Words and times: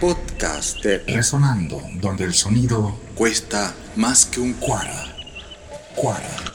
podcast 0.00 0.80
de 0.84 0.98
Resonando, 0.98 1.82
donde 1.94 2.24
el 2.24 2.32
sonido 2.32 2.96
cuesta 3.16 3.74
más 3.96 4.26
que 4.26 4.40
un 4.40 4.52
cuara. 4.54 5.16
cuara. 5.96 6.47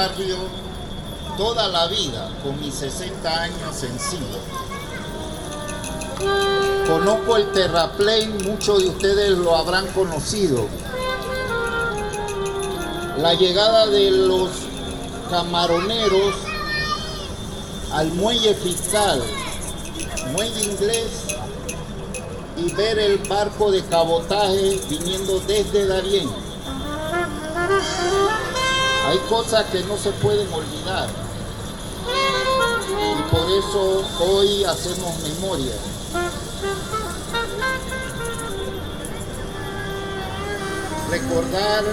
Barrio 0.00 0.38
toda 1.36 1.68
la 1.68 1.86
vida, 1.88 2.30
con 2.42 2.58
mis 2.58 2.74
60 2.74 3.42
años 3.42 3.82
encima. 3.82 4.38
Conozco 6.86 7.36
el 7.36 7.52
terraplén, 7.52 8.38
muchos 8.44 8.82
de 8.82 8.88
ustedes 8.88 9.36
lo 9.36 9.54
habrán 9.54 9.86
conocido. 9.88 10.66
La 13.18 13.34
llegada 13.34 13.88
de 13.88 14.10
los 14.10 14.48
camaroneros 15.28 16.34
al 17.92 18.10
muelle 18.12 18.54
fiscal, 18.54 19.22
muelle 20.32 20.64
inglés, 20.64 21.36
y 22.56 22.72
ver 22.72 22.98
el 22.98 23.18
barco 23.18 23.70
de 23.70 23.84
cabotaje 23.84 24.80
viniendo 24.88 25.40
desde 25.40 25.86
Darién. 25.86 26.30
Hay 29.06 29.18
cosas 29.28 29.66
que 29.66 29.82
no 29.84 29.96
se 29.96 30.10
pueden 30.12 30.52
olvidar 30.52 31.08
y 32.90 33.22
por 33.34 33.50
eso 33.50 34.02
hoy 34.20 34.64
hacemos 34.64 35.18
memoria. 35.20 35.74
Recordar 41.10 41.84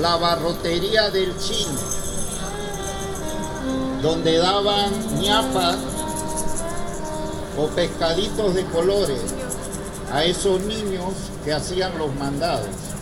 la 0.00 0.16
barrotería 0.16 1.10
del 1.10 1.36
chino, 1.38 1.78
donde 4.02 4.38
daban 4.38 5.20
ñapas 5.20 5.76
o 7.56 7.66
pescaditos 7.68 8.54
de 8.54 8.64
colores 8.66 9.20
a 10.12 10.24
esos 10.24 10.60
niños 10.62 11.14
que 11.44 11.52
hacían 11.52 11.96
los 11.98 12.14
mandados. 12.16 12.93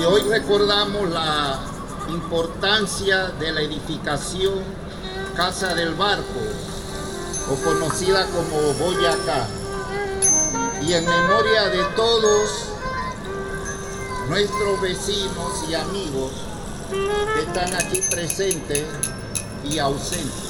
Y 0.00 0.02
hoy 0.04 0.22
recordamos 0.22 1.10
la 1.10 1.60
importancia 2.08 3.32
de 3.38 3.52
la 3.52 3.60
edificación 3.60 4.54
Casa 5.36 5.74
del 5.74 5.94
Barco, 5.94 6.40
o 7.50 7.54
conocida 7.62 8.24
como 8.28 8.72
Boyacá. 8.78 9.46
Y 10.80 10.94
en 10.94 11.04
memoria 11.04 11.68
de 11.68 11.84
todos 11.96 12.50
nuestros 14.30 14.80
vecinos 14.80 15.68
y 15.68 15.74
amigos 15.74 16.32
que 17.34 17.42
están 17.42 17.74
aquí 17.74 18.00
presentes 18.10 18.86
y 19.70 19.78
ausente. 19.78 20.49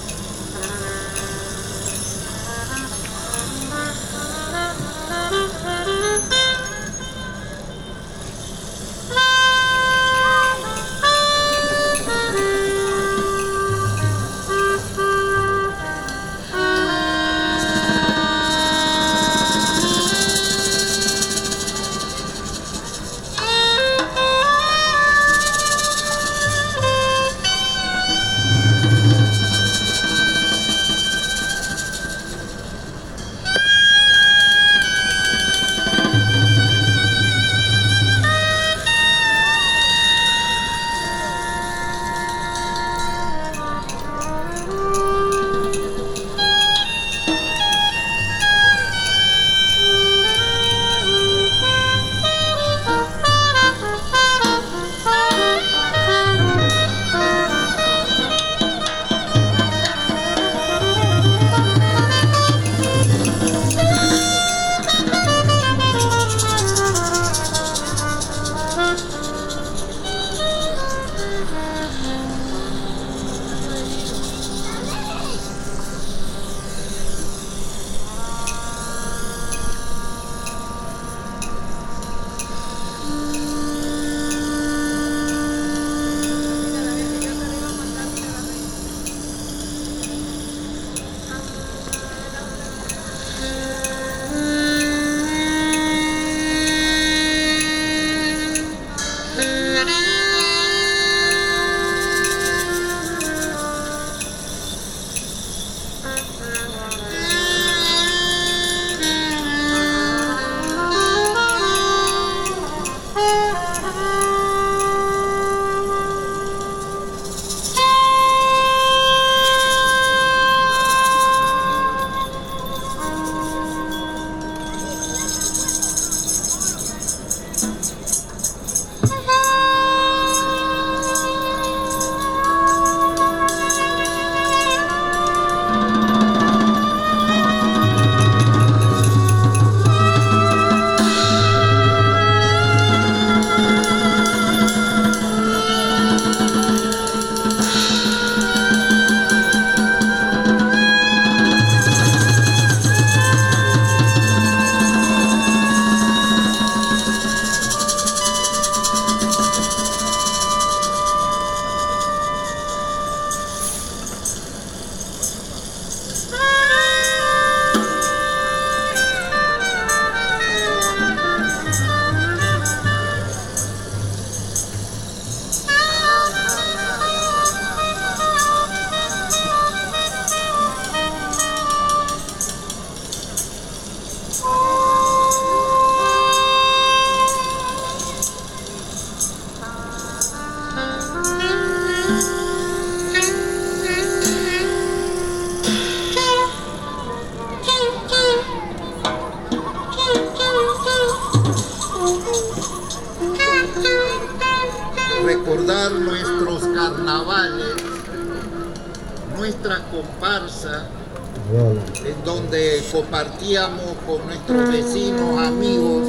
Con 214.06 214.25
nuestros 214.26 214.69
vecinos, 214.70 215.37
amigos 215.44 216.06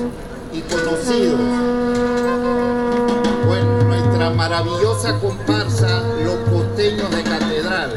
y 0.53 0.61
conocidos. 0.61 1.39
Bueno, 3.47 3.83
nuestra 3.85 4.29
maravillosa 4.29 5.17
comparsa, 5.19 6.03
Los 6.23 6.35
Costeños 6.47 7.09
de 7.09 7.23
Catedral. 7.23 7.93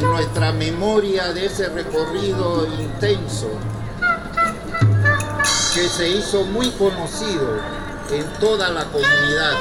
Y 0.00 0.04
nuestra 0.04 0.52
memoria 0.52 1.32
de 1.32 1.46
ese 1.46 1.68
recorrido 1.68 2.64
intenso 2.78 3.48
que 5.74 5.88
se 5.88 6.10
hizo 6.10 6.44
muy 6.44 6.70
conocido 6.70 7.58
en 8.12 8.24
toda 8.38 8.70
la 8.70 8.84
comunidad. 8.84 9.56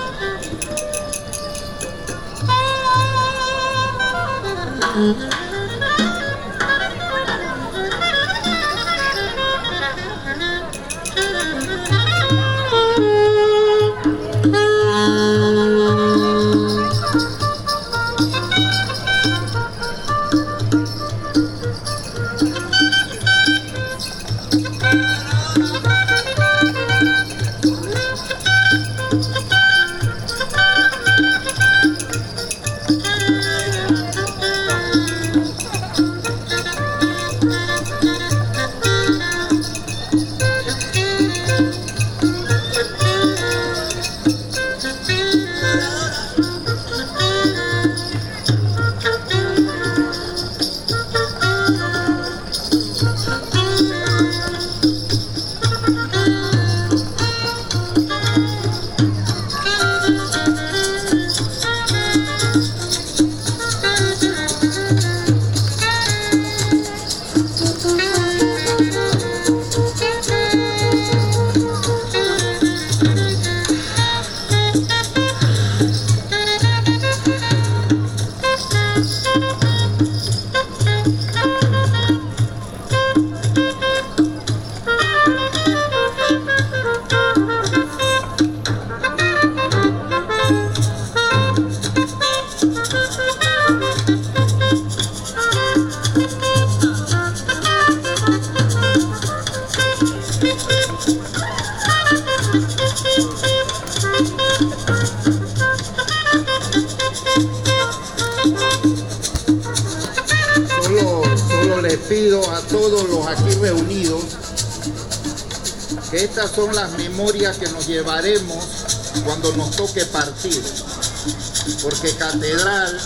Porque 121.81 122.13
Catedral 122.15 122.99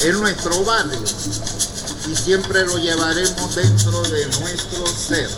es 0.00 0.14
nuestro 0.14 0.64
barrio 0.64 1.00
y 2.10 2.16
siempre 2.16 2.64
lo 2.66 2.76
llevaremos 2.78 3.54
dentro 3.54 4.02
de 4.02 4.26
nuestro 4.40 4.86
ser. 4.86 5.30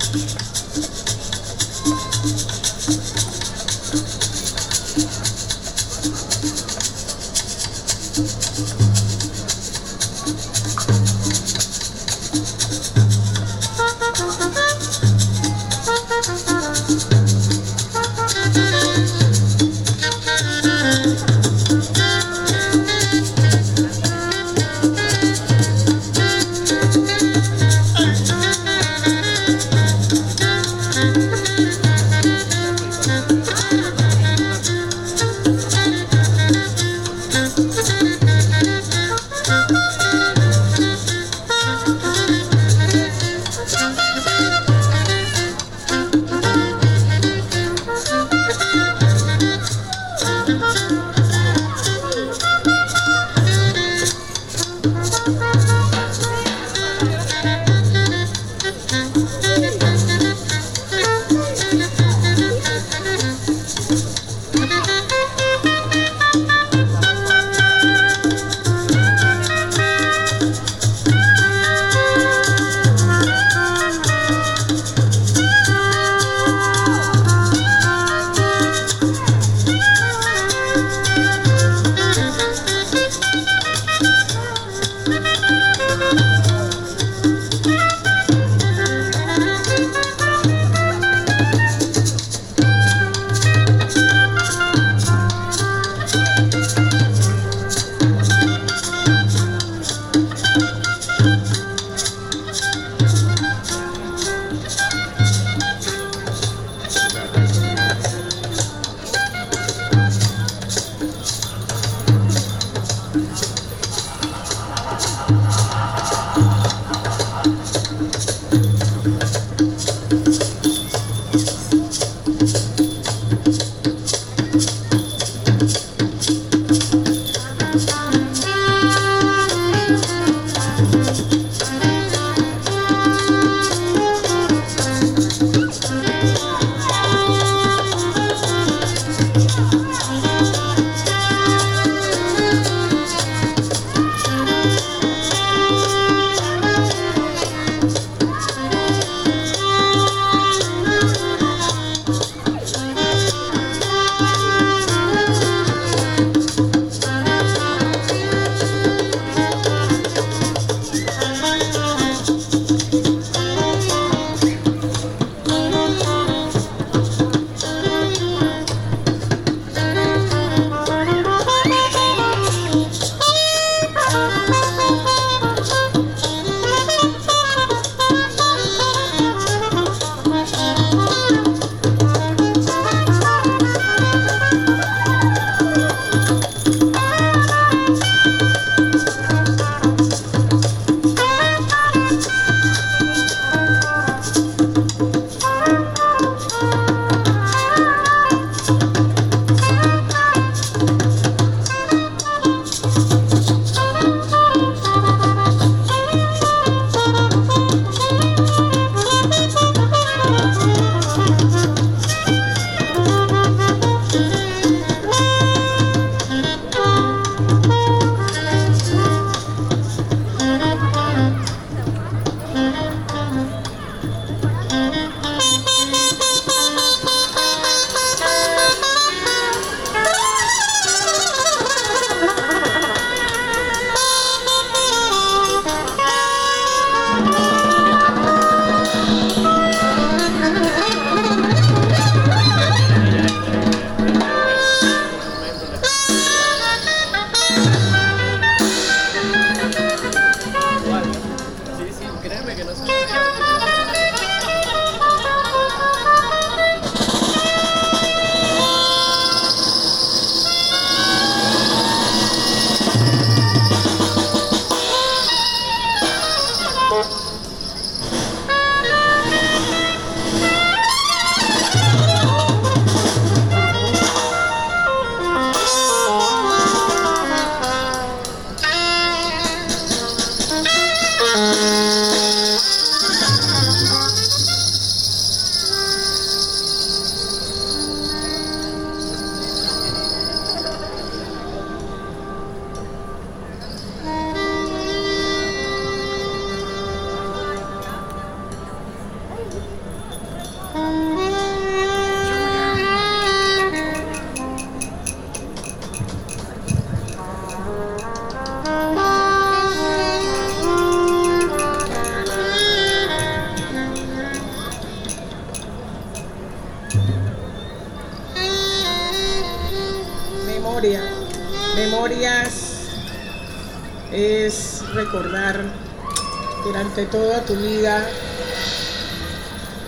Durante 326.95 327.17
toda 327.17 327.41
tu 327.43 327.55
vida 327.55 328.07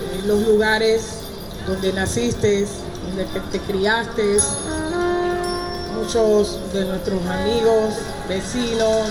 eh, 0.01 0.23
los 0.27 0.47
lugares 0.47 1.19
donde 1.67 1.93
naciste, 1.93 2.67
donde 3.07 3.25
te 3.51 3.61
criaste, 3.61 4.39
muchos 5.95 6.73
de 6.73 6.85
nuestros 6.87 7.21
amigos, 7.27 7.95
vecinos 8.29 9.11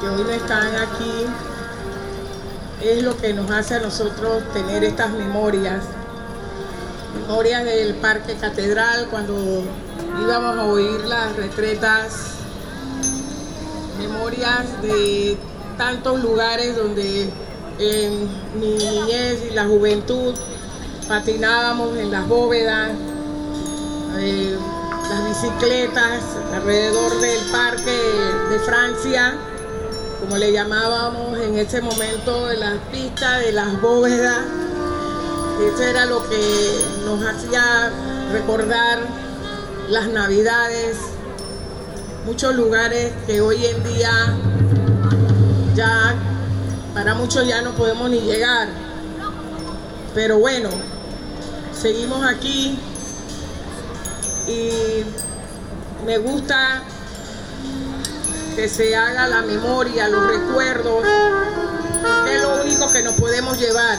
que 0.00 0.08
hoy 0.08 0.24
no 0.24 0.30
están 0.30 0.74
aquí, 0.76 1.26
es 2.82 3.02
lo 3.02 3.16
que 3.16 3.32
nos 3.34 3.50
hace 3.50 3.76
a 3.76 3.80
nosotros 3.80 4.42
tener 4.52 4.82
estas 4.84 5.10
memorias. 5.12 5.84
Memorias 7.20 7.64
del 7.64 7.94
Parque 7.96 8.34
Catedral 8.34 9.06
cuando 9.10 9.62
íbamos 10.20 10.58
a 10.58 10.64
oír 10.64 11.04
las 11.04 11.36
retretas, 11.36 12.14
memorias 13.98 14.82
de 14.82 15.36
tantos 15.76 16.22
lugares 16.22 16.76
donde 16.76 17.30
en 17.78 18.28
mi 18.60 18.74
niñez 18.74 19.44
y 19.50 19.54
la 19.54 19.64
juventud 19.66 20.34
patinábamos 21.08 21.96
en 21.96 22.10
las 22.10 22.28
bóvedas, 22.28 22.92
eh, 24.18 24.56
las 25.10 25.28
bicicletas 25.28 26.22
alrededor 26.54 27.20
del 27.20 27.40
parque 27.50 27.98
de 28.50 28.58
Francia, 28.60 29.34
como 30.20 30.36
le 30.36 30.52
llamábamos 30.52 31.38
en 31.38 31.58
ese 31.58 31.80
momento, 31.80 32.46
de 32.46 32.56
las 32.56 32.78
pistas, 32.92 33.40
de 33.40 33.52
las 33.52 33.80
bóvedas. 33.80 34.38
Eso 35.60 35.82
era 35.82 36.06
lo 36.06 36.28
que 36.28 36.70
nos 37.04 37.22
hacía 37.24 37.90
recordar 38.32 39.00
las 39.90 40.08
navidades, 40.08 40.96
muchos 42.24 42.54
lugares 42.54 43.12
que 43.26 43.40
hoy 43.40 43.66
en 43.66 43.82
día 43.84 44.34
ya 45.74 46.14
para 46.94 47.14
muchos 47.14 47.46
ya 47.46 47.62
no 47.62 47.72
podemos 47.72 48.10
ni 48.10 48.20
llegar. 48.20 48.68
Pero 50.14 50.38
bueno, 50.38 50.68
seguimos 51.72 52.24
aquí 52.24 52.78
y 54.46 55.04
me 56.04 56.18
gusta 56.18 56.82
que 58.54 58.68
se 58.68 58.94
haga 58.94 59.26
la 59.28 59.42
memoria, 59.42 60.08
los 60.08 60.26
recuerdos, 60.26 61.04
que 62.24 62.36
es 62.36 62.42
lo 62.42 62.62
único 62.62 62.92
que 62.92 63.02
nos 63.02 63.14
podemos 63.14 63.58
llevar. 63.58 63.98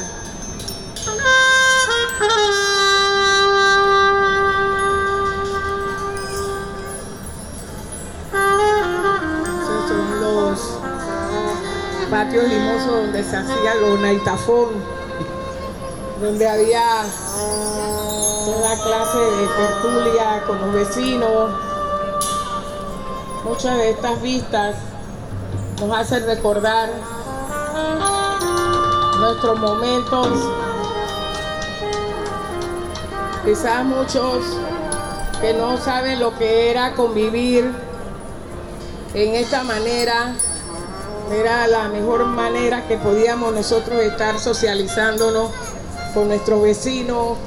Patios 12.14 12.48
limosos 12.48 12.92
donde 12.92 13.24
se 13.24 13.36
hacía 13.36 13.74
los 13.74 14.00
naitafón, 14.00 14.70
donde 16.22 16.48
había 16.48 17.02
toda 18.46 18.84
clase 18.84 19.18
de 19.18 19.48
tertulia 19.48 20.44
con 20.46 20.62
los 20.62 20.74
vecinos. 20.74 21.50
Muchas 23.44 23.78
de 23.78 23.90
estas 23.90 24.22
vistas 24.22 24.76
nos 25.82 25.98
hacen 25.98 26.24
recordar 26.28 26.92
nuestros 29.20 29.60
momentos. 29.60 30.28
Quizás 33.44 33.84
muchos 33.86 34.46
que 35.42 35.56
no 35.56 35.78
saben 35.78 36.20
lo 36.20 36.38
que 36.38 36.70
era 36.70 36.94
convivir 36.94 37.72
en 39.16 39.34
esta 39.34 39.64
manera, 39.64 40.36
era 41.32 41.68
la 41.68 41.88
mejor 41.88 42.26
manera 42.26 42.88
que 42.88 42.98
podíamos 42.98 43.54
nosotros 43.54 44.02
estar 44.02 44.40
socializándonos 44.40 45.52
con 46.14 46.28
nuestros 46.28 46.62
vecinos, 46.62 47.38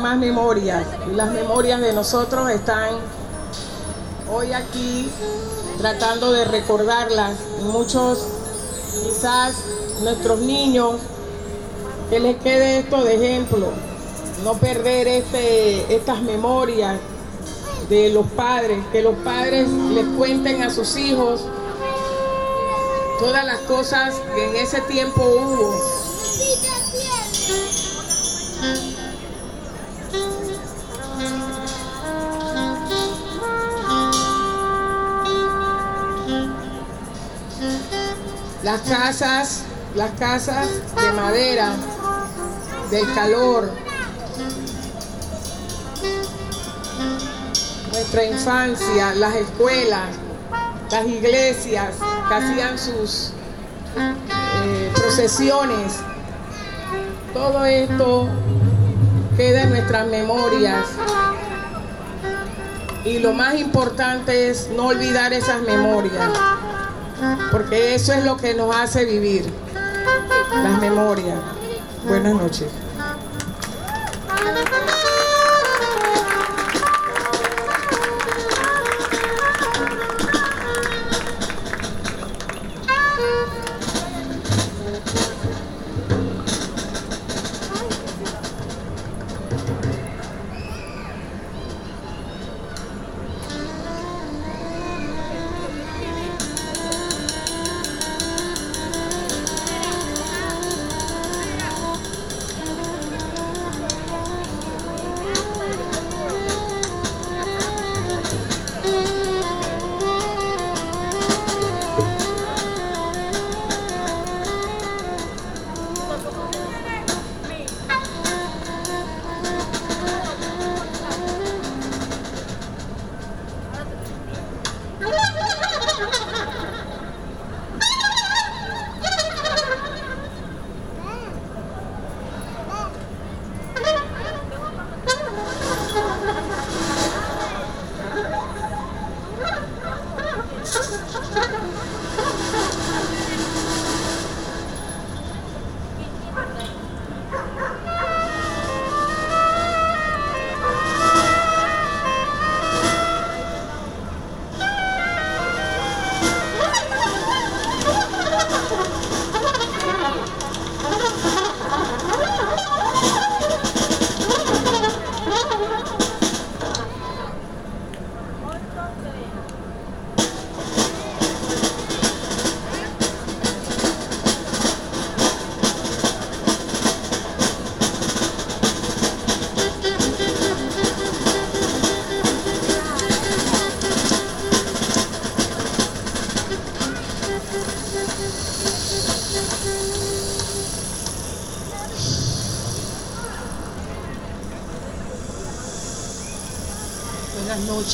más 0.00 0.18
memorias. 0.18 0.84
Y 1.10 1.14
las 1.14 1.30
memorias 1.30 1.80
de 1.80 1.92
nosotros 1.92 2.50
están 2.50 2.90
hoy 4.30 4.52
aquí 4.52 5.10
tratando 5.78 6.32
de 6.32 6.44
recordarlas. 6.44 7.32
Muchos, 7.62 8.26
quizás 9.02 9.54
nuestros 10.02 10.40
niños, 10.40 10.96
que 12.10 12.20
les 12.20 12.36
quede 12.36 12.78
esto 12.78 13.02
de 13.02 13.14
ejemplo, 13.14 13.68
no 14.44 14.54
perder 14.54 15.08
este, 15.08 15.94
estas 15.94 16.22
memorias 16.22 16.96
de 17.88 18.10
los 18.10 18.26
padres, 18.28 18.78
que 18.92 19.02
los 19.02 19.14
padres 19.16 19.68
les 19.68 20.06
cuenten 20.16 20.62
a 20.62 20.70
sus 20.70 20.96
hijos 20.96 21.42
todas 23.18 23.44
las 23.44 23.60
cosas 23.60 24.14
que 24.34 24.50
en 24.50 24.56
ese 24.56 24.80
tiempo 24.82 25.22
hubo. 25.22 26.05
Las 38.76 38.88
casas, 38.90 39.62
las 39.94 40.10
casas 40.18 40.68
de 41.00 41.12
madera, 41.12 41.72
del 42.90 43.14
calor, 43.14 43.72
nuestra 47.90 48.24
infancia, 48.26 49.14
las 49.14 49.34
escuelas, 49.36 50.10
las 50.90 51.06
iglesias 51.06 51.94
que 52.28 52.34
hacían 52.34 52.78
sus 52.78 53.30
eh, 53.96 54.92
procesiones. 54.94 55.94
Todo 57.32 57.64
esto 57.64 58.28
queda 59.38 59.62
en 59.62 59.70
nuestras 59.70 60.06
memorias. 60.08 60.84
Y 63.06 63.20
lo 63.20 63.32
más 63.32 63.54
importante 63.54 64.50
es 64.50 64.68
no 64.68 64.88
olvidar 64.88 65.32
esas 65.32 65.62
memorias, 65.62 66.28
porque 67.50 67.94
eso 67.94 68.12
es 68.12 68.24
lo 68.24 68.36
que 68.36 68.54
nos 68.54 68.74
hace 68.74 69.04
vivir, 69.04 69.44
las 70.62 70.80
memorias. 70.80 71.38
Buenas 72.06 72.34
noches. 72.34 72.68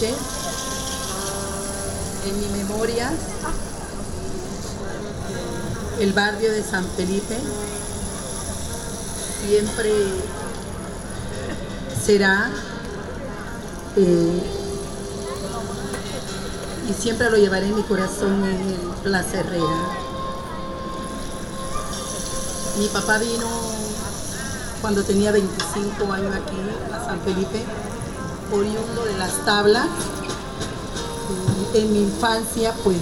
En 0.01 0.17
mi 2.41 2.47
memoria, 2.57 3.13
el 6.01 6.15
barrio 6.15 6.51
de 6.51 6.63
San 6.63 6.87
Felipe 6.97 7.37
siempre 9.47 9.93
será 12.03 12.51
eh, 13.97 14.43
y 16.89 16.93
siempre 16.95 17.29
lo 17.29 17.37
llevaré 17.37 17.67
en 17.67 17.77
mi 17.77 17.83
corazón 17.83 18.43
en 18.45 18.61
el 18.71 18.79
Plaza 19.03 19.41
Herrera. 19.41 19.99
Mi 22.79 22.87
papá 22.89 23.19
vino 23.19 23.47
cuando 24.81 25.05
tenía 25.05 25.33
25 25.33 26.11
años 26.11 26.35
aquí 26.35 26.57
a 26.95 27.05
San 27.05 27.21
Felipe, 27.21 27.63
oriundo 28.53 29.05
de 29.05 29.19
las 29.19 29.45
tablas. 29.45 29.87
En 31.75 31.93
mi 31.93 32.01
infancia, 32.01 32.75
pues 32.85 32.99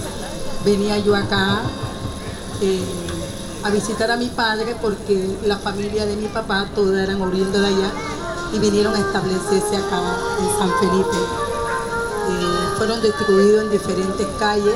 venía 0.63 0.97
yo 0.99 1.15
acá 1.15 1.61
eh, 2.61 2.83
a 3.63 3.69
visitar 3.69 4.11
a 4.11 4.17
mi 4.17 4.27
padre 4.27 4.75
porque 4.81 5.37
la 5.45 5.57
familia 5.57 6.05
de 6.05 6.15
mi 6.15 6.27
papá 6.27 6.67
todos 6.73 6.95
eran 6.95 7.21
oriundos 7.21 7.61
de 7.61 7.67
allá 7.67 7.91
y 8.53 8.59
vinieron 8.59 8.95
a 8.95 8.99
establecerse 8.99 9.77
acá 9.77 10.01
en 10.39 10.57
San 10.57 10.71
Felipe. 10.79 11.17
Eh, 12.29 12.67
fueron 12.77 13.01
distribuidos 13.01 13.63
en 13.63 13.71
diferentes 13.71 14.27
calles 14.39 14.75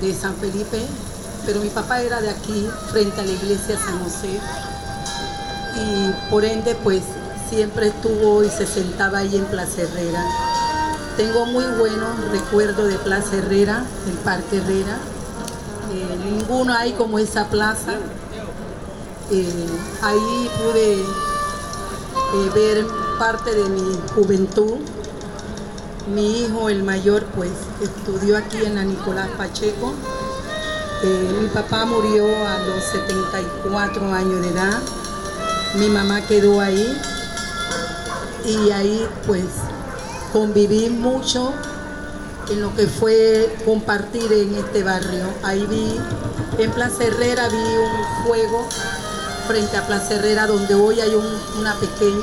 de 0.00 0.14
San 0.14 0.34
Felipe, 0.36 0.80
pero 1.44 1.60
mi 1.60 1.68
papá 1.68 2.00
era 2.00 2.20
de 2.20 2.30
aquí, 2.30 2.68
frente 2.90 3.20
a 3.20 3.24
la 3.24 3.32
iglesia 3.32 3.78
San 3.78 4.02
José, 4.02 4.40
y 5.76 6.30
por 6.30 6.44
ende 6.44 6.74
pues 6.82 7.02
siempre 7.52 7.88
estuvo 7.88 8.42
y 8.42 8.48
se 8.48 8.66
sentaba 8.66 9.18
ahí 9.18 9.36
en 9.36 9.44
Plaza 9.44 9.82
Herrera. 9.82 10.24
Tengo 11.18 11.44
muy 11.44 11.66
buenos 11.78 12.30
recuerdos 12.30 12.88
de 12.88 12.96
Plaza 12.96 13.36
Herrera, 13.36 13.84
el 14.06 14.14
Parque 14.24 14.56
Herrera. 14.56 14.96
Eh, 15.92 16.18
ninguno 16.24 16.72
hay 16.72 16.92
como 16.92 17.18
esa 17.18 17.48
plaza. 17.48 17.92
Eh, 19.30 19.66
ahí 20.00 20.50
pude 20.56 20.94
eh, 20.94 22.50
ver 22.54 22.86
parte 23.18 23.54
de 23.54 23.68
mi 23.68 23.98
juventud. 24.14 24.78
Mi 26.14 26.44
hijo, 26.44 26.70
el 26.70 26.82
mayor, 26.82 27.26
pues 27.36 27.50
estudió 27.82 28.38
aquí 28.38 28.64
en 28.64 28.76
la 28.76 28.84
Nicolás 28.84 29.28
Pacheco. 29.36 29.92
mi 31.38 31.48
papá 31.48 31.84
murió 31.84 32.24
a 32.24 32.58
los 32.60 32.82
74 32.82 34.10
años 34.10 34.40
de 34.40 34.48
edad 34.48 34.80
mi 35.74 35.88
mamá 35.88 36.20
quedó 36.26 36.60
ahí 36.60 37.00
y 38.44 38.70
ahí 38.70 39.06
pues 39.26 39.44
conviví 40.32 40.88
mucho 40.88 41.52
en 42.50 42.60
lo 42.60 42.74
que 42.74 42.86
fue 42.86 43.54
compartir 43.64 44.32
en 44.32 44.54
este 44.54 44.82
barrio. 44.82 45.24
Ahí 45.42 45.66
vi, 45.66 45.98
en 46.62 46.70
Plaza 46.72 47.04
Herrera 47.04 47.48
vi 47.48 47.56
un 47.56 48.24
juego 48.24 48.66
frente 49.46 49.76
a 49.76 49.86
Plaza 49.86 50.14
Herrera 50.14 50.46
donde 50.46 50.74
hoy 50.74 51.00
hay 51.00 51.14
un, 51.14 51.26
una 51.58 51.76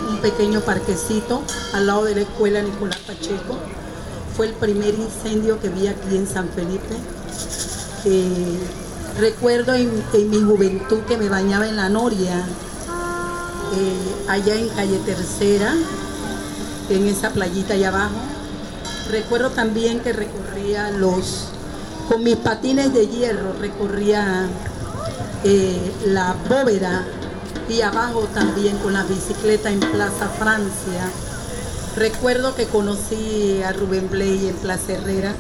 un 0.10 0.17
pequeño 0.21 0.62
parquecito 0.62 1.41
al 1.73 1.88
lado 1.88 2.05
de 2.05 2.15
la 2.15 2.21
escuela 2.21 2.62
Nicolás 2.62 2.99
Pacheco. 3.05 3.58
Fue 4.36 4.47
el 4.47 4.53
primer 4.53 4.93
incendio 4.93 5.60
que 5.60 5.69
vi 5.69 5.88
aquí 5.88 6.15
en 6.15 6.27
San 6.27 6.49
Felipe. 6.49 6.95
Recuerdo 9.19 9.73
en 9.73 10.29
mi 10.29 10.41
juventud 10.41 10.99
que 11.01 11.17
me 11.17 11.27
bañaba 11.27 11.67
en 11.67 11.75
la 11.75 11.89
Noria, 11.89 12.45
eh, 13.75 14.25
allá 14.29 14.55
en 14.55 14.69
calle 14.69 14.97
Tercera, 14.99 15.75
en 16.89 17.08
esa 17.08 17.30
playita 17.32 17.73
allá 17.73 17.89
abajo. 17.89 18.15
Recuerdo 19.10 19.49
también 19.52 19.99
que 20.02 20.13
recorría 20.13 20.91
los, 20.91 21.49
con 22.08 22.23
mis 22.23 22.36
patines 22.38 22.93
de 22.93 23.08
hierro, 23.08 23.54
recorría 23.60 24.47
eh, 25.43 25.91
la 26.06 26.36
bóveda 26.47 27.06
y 27.67 27.82
abajo 27.82 28.28
también 28.34 28.78
con 28.78 28.93
la 28.93 29.04
bicicleta 29.04 29.71
en 29.71 29.80
Plaza 29.80 30.28
Francia. 30.38 31.10
Recuerdo 31.95 32.56
que 32.56 32.65
conocí 32.65 33.62
a 33.63 33.73
Rubén 33.73 34.10
Blay 34.10 34.49
en 34.49 34.56
Plaza 34.56 34.93
Herrera, 34.93 35.34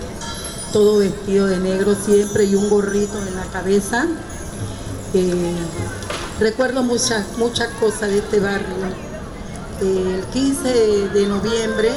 todo 0.73 0.99
vestido 0.99 1.47
de 1.47 1.57
negro 1.57 1.95
siempre 1.95 2.45
y 2.45 2.55
un 2.55 2.69
gorrito 2.69 3.17
en 3.27 3.35
la 3.35 3.45
cabeza. 3.45 4.07
Eh, 5.13 5.53
Recuerdo 6.39 6.83
muchas, 6.83 7.37
muchas 7.37 7.67
cosas 7.81 8.09
de 8.11 8.19
este 8.19 8.39
barrio. 8.39 9.08
El 9.81 10.23
15 10.33 11.09
de 11.09 11.25
noviembre 11.25 11.91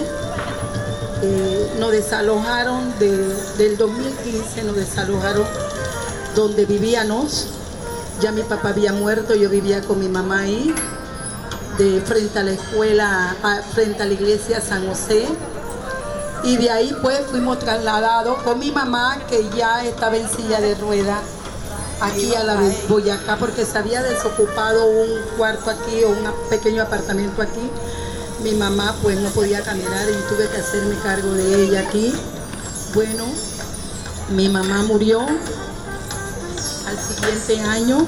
eh, 1.23 1.77
nos 1.79 1.92
desalojaron, 1.92 2.99
del 2.99 3.77
2015 3.77 4.64
nos 4.64 4.77
desalojaron 4.77 5.45
donde 6.35 6.64
vivíamos. 6.64 7.49
Ya 8.21 8.31
mi 8.31 8.42
papá 8.42 8.71
había 8.71 8.92
muerto, 8.92 9.35
yo 9.35 9.49
vivía 9.49 9.81
con 9.83 9.99
mi 9.99 10.09
mamá 10.09 10.40
ahí, 10.40 10.73
de 11.79 12.01
frente 12.01 12.38
a 12.38 12.42
la 12.45 12.53
escuela, 12.53 13.37
frente 13.75 14.03
a 14.03 14.07
la 14.07 14.12
iglesia 14.12 14.61
San 14.61 14.87
José. 14.87 15.27
Y 16.45 16.57
de 16.57 16.71
ahí 16.71 16.95
pues 17.03 17.21
fuimos 17.31 17.59
trasladados 17.59 18.42
con 18.42 18.59
mi 18.59 18.71
mamá 18.71 19.18
que 19.29 19.49
ya 19.57 19.85
estaba 19.85 20.16
en 20.16 20.29
silla 20.29 20.61
de 20.61 20.75
ruedas 20.75 21.21
aquí 22.03 22.35
a 22.35 22.43
la 22.43 22.57
Boyacá 22.88 23.37
porque 23.37 23.65
se 23.65 23.79
había 23.79 24.03
desocupado 24.03 24.87
un 24.87 25.09
cuarto 25.37 25.71
aquí 25.71 26.03
o 26.03 26.11
un 26.11 26.49
pequeño 26.51 26.83
apartamento 26.83 27.41
aquí. 27.41 27.71
Mi 28.43 28.53
mamá 28.53 28.95
pues 29.03 29.21
no 29.21 29.31
podía 29.31 29.62
caminar 29.62 30.09
y 30.11 30.29
tuve 30.29 30.49
que 30.49 30.59
hacerme 30.59 30.97
cargo 31.03 31.33
de 31.33 31.65
ella 31.65 31.81
aquí. 31.81 32.12
Bueno, 32.95 33.25
mi 34.31 34.49
mamá 34.49 34.83
murió 34.83 35.21
al 35.21 36.99
siguiente 36.99 37.61
año 37.61 38.07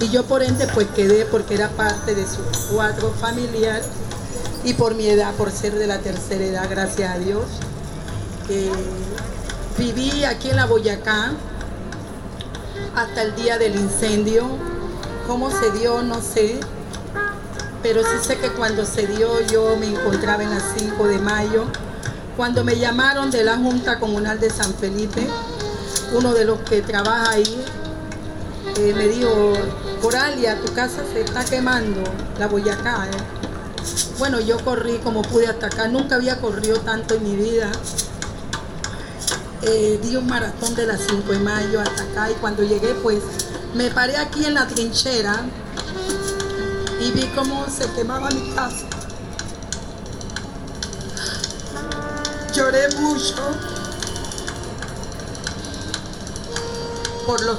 y 0.00 0.10
yo 0.10 0.24
por 0.24 0.42
ende 0.42 0.66
pues 0.74 0.86
quedé 0.94 1.24
porque 1.24 1.54
era 1.54 1.70
parte 1.70 2.14
de 2.14 2.26
su 2.26 2.42
cuadro 2.70 3.10
familiar 3.20 3.80
y 4.64 4.74
por 4.74 4.94
mi 4.94 5.08
edad, 5.08 5.32
por 5.34 5.50
ser 5.50 5.74
de 5.74 5.86
la 5.86 5.98
tercera 6.00 6.44
edad, 6.44 6.66
gracias 6.68 7.14
a 7.14 7.18
Dios. 7.18 7.44
Eh, 8.50 8.70
viví 9.78 10.24
aquí 10.24 10.50
en 10.50 10.56
la 10.56 10.66
Boyacá 10.66 11.32
hasta 12.94 13.22
el 13.22 13.34
día 13.34 13.58
del 13.58 13.74
incendio. 13.76 14.44
¿Cómo 15.26 15.50
se 15.50 15.70
dio? 15.72 16.02
No 16.02 16.20
sé. 16.20 16.58
Pero 17.82 18.02
sí 18.02 18.16
sé 18.22 18.36
que 18.38 18.50
cuando 18.50 18.84
se 18.84 19.06
dio 19.06 19.40
yo 19.46 19.76
me 19.76 19.86
encontraba 19.86 20.42
en 20.42 20.50
las 20.50 20.64
5 20.76 21.06
de 21.06 21.18
mayo. 21.18 21.64
Cuando 22.36 22.64
me 22.64 22.78
llamaron 22.78 23.30
de 23.30 23.44
la 23.44 23.56
Junta 23.56 23.98
Comunal 23.98 24.40
de 24.40 24.50
San 24.50 24.74
Felipe, 24.74 25.26
uno 26.12 26.32
de 26.32 26.44
los 26.44 26.60
que 26.60 26.82
trabaja 26.82 27.30
ahí 27.30 27.64
eh, 28.78 28.94
me 28.96 29.08
dijo, 29.08 29.52
Coralia, 30.00 30.56
tu 30.60 30.72
casa 30.72 31.02
se 31.12 31.20
está 31.20 31.44
quemando, 31.44 32.02
la 32.38 32.46
Boyacá. 32.46 33.08
Bueno, 34.18 34.40
yo 34.40 34.62
corrí 34.64 34.98
como 34.98 35.22
pude 35.22 35.46
hasta 35.46 35.66
acá, 35.66 35.88
nunca 35.88 36.16
había 36.16 36.40
corrido 36.40 36.80
tanto 36.80 37.14
en 37.14 37.22
mi 37.24 37.36
vida. 37.36 37.70
Eh, 39.62 40.00
di 40.02 40.16
un 40.16 40.26
maratón 40.26 40.74
de 40.74 40.86
las 40.86 41.00
5 41.02 41.32
de 41.32 41.38
mayo 41.38 41.80
hasta 41.80 42.04
acá 42.04 42.30
y 42.30 42.34
cuando 42.34 42.62
llegué 42.62 42.94
pues 43.02 43.22
me 43.74 43.90
paré 43.90 44.16
aquí 44.16 44.46
en 44.46 44.54
la 44.54 44.66
trinchera 44.66 45.44
y 46.98 47.10
vi 47.10 47.26
cómo 47.34 47.66
se 47.68 47.90
quemaba 47.92 48.30
mi 48.30 48.54
casa. 48.54 48.86
Lloré 52.54 52.88
mucho 52.96 53.36
por, 57.26 57.40
lo, 57.42 57.58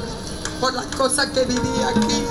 por 0.59 0.73
las 0.73 0.85
cosas 0.87 1.27
que 1.27 1.45
viví 1.45 1.83
aquí. 1.95 2.23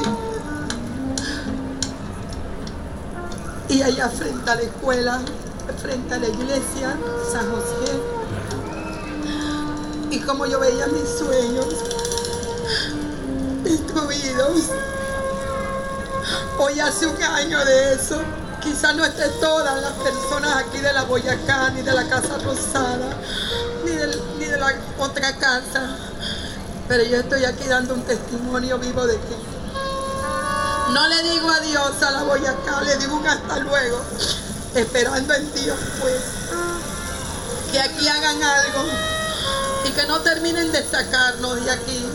Y 3.69 3.83
allá 3.83 4.09
frente 4.09 4.51
a 4.51 4.57
la 4.57 4.63
escuela, 4.63 5.21
frente 5.81 6.15
a 6.15 6.19
la 6.19 6.29
iglesia, 6.29 6.99
San 7.33 7.51
José, 7.51 8.10
y 10.11 10.19
como 10.21 10.45
yo 10.47 10.59
veía 10.59 10.87
mis 10.89 11.09
sueños 11.09 11.67
destruidos. 13.63 14.65
Hoy 16.59 16.81
hace 16.81 17.07
un 17.07 17.23
año 17.23 17.65
de 17.65 17.95
eso. 17.95 18.21
Quizás 18.61 18.95
no 18.95 19.05
estén 19.05 19.31
todas 19.41 19.81
las 19.81 19.93
personas 19.93 20.57
aquí 20.57 20.79
de 20.79 20.93
la 20.93 21.05
Boyacá, 21.05 21.71
ni 21.71 21.83
de 21.83 21.93
la 21.93 22.07
Casa 22.09 22.37
Rosada, 22.45 23.17
ni 23.85 23.93
de, 24.47 24.59
la 24.59 24.75
otra 24.99 25.35
casa. 25.39 25.97
Pero 26.87 27.05
yo 27.05 27.19
estoy 27.19 27.45
aquí 27.45 27.67
dando 27.67 27.95
un 27.95 28.03
testimonio 28.03 28.79
vivo 28.79 29.07
de 29.07 29.15
que 29.15 29.37
no 30.93 31.09
le 31.09 31.23
digo 31.23 31.49
adiós 31.49 32.03
a 32.03 32.11
la 32.11 32.23
Boyacá, 32.25 32.83
le 32.83 32.97
digo 32.97 33.17
un 33.17 33.27
hasta 33.27 33.61
luego, 33.61 34.03
esperando 34.75 35.35
en 35.35 35.55
Dios 35.55 35.79
pues 36.01 36.21
que 37.71 37.81
aquí 37.81 38.09
hagan 38.09 38.43
algo 38.43 38.85
y 39.87 39.91
que 39.91 40.07
no 40.07 40.21
terminen 40.21 40.71
de 40.73 40.83
sacarnos 40.83 41.65
de 41.65 41.71
aquí, 41.71 42.07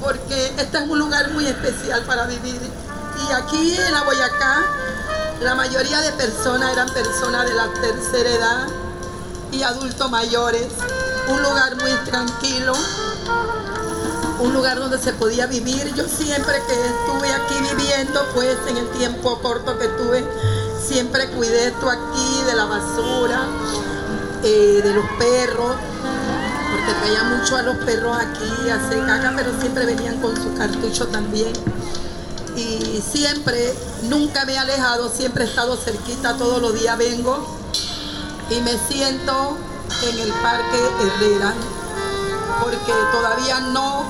porque 0.00 0.54
este 0.58 0.78
es 0.78 0.84
un 0.88 0.98
lugar 0.98 1.30
muy 1.32 1.46
especial 1.46 2.02
para 2.02 2.26
vivir. 2.26 2.60
Y 3.28 3.32
aquí 3.32 3.76
en 3.76 3.92
la 3.92 4.02
Boyacá, 4.02 4.64
la 5.40 5.54
mayoría 5.54 6.00
de 6.00 6.12
personas 6.12 6.72
eran 6.72 6.88
personas 6.90 7.46
de 7.46 7.54
la 7.54 7.72
tercera 7.80 8.30
edad, 8.30 8.68
y 9.52 9.62
adultos 9.62 10.10
mayores. 10.10 10.66
Un 11.28 11.42
lugar 11.42 11.76
muy 11.76 11.92
tranquilo, 12.06 12.72
un 14.40 14.54
lugar 14.54 14.78
donde 14.78 14.98
se 14.98 15.12
podía 15.12 15.46
vivir. 15.46 15.92
Yo 15.94 16.04
siempre 16.08 16.54
que 16.66 16.74
estuve 16.74 17.32
aquí 17.32 17.54
viviendo, 17.74 18.26
pues 18.34 18.56
en 18.68 18.78
el 18.78 18.88
tiempo 18.90 19.38
corto 19.40 19.78
que 19.78 19.88
tuve, 19.88 20.24
siempre 20.82 21.28
cuidé 21.30 21.68
esto 21.68 21.90
aquí 21.90 22.42
de 22.46 22.54
la 22.54 22.64
basura, 22.64 23.42
eh, 24.42 24.80
de 24.82 24.92
los 24.94 25.04
perros, 25.18 25.76
porque 26.88 27.00
traía 27.00 27.22
mucho 27.24 27.56
a 27.56 27.62
los 27.62 27.76
perros 27.78 28.16
aquí 28.16 28.70
a 28.70 28.76
hacer 28.76 29.04
caca, 29.04 29.32
pero 29.36 29.50
siempre 29.60 29.84
venían 29.84 30.20
con 30.20 30.34
su 30.36 30.54
cartucho 30.54 31.06
también. 31.08 31.52
Y 32.56 33.02
siempre, 33.02 33.74
nunca 34.04 34.44
me 34.46 34.54
he 34.54 34.58
alejado, 34.58 35.10
siempre 35.10 35.44
he 35.44 35.48
estado 35.48 35.76
cerquita, 35.76 36.36
todos 36.36 36.62
los 36.62 36.74
días 36.74 36.96
vengo 36.96 37.46
y 38.50 38.60
me 38.60 38.76
siento 38.88 39.56
en 40.02 40.18
el 40.18 40.32
Parque 40.32 40.78
Herrera, 41.00 41.52
porque 42.60 42.92
todavía 43.12 43.60
no 43.60 44.04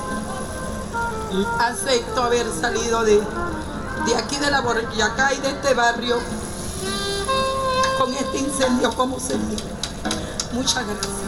acepto 1.58 2.22
haber 2.22 2.46
salido 2.60 3.02
de, 3.02 3.20
de 4.06 4.16
aquí 4.16 4.36
de 4.36 4.50
la 4.50 4.60
Borjacá 4.60 5.34
y 5.34 5.40
de 5.40 5.48
este 5.48 5.74
barrio 5.74 6.16
con 7.98 8.14
este 8.14 8.38
incendio 8.38 8.92
como 8.92 9.18
se 9.18 9.36
vive. 9.36 9.62
Muchas 10.52 10.86
gracias. 10.86 11.27